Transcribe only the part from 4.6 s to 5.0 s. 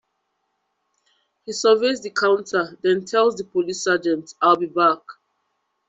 back.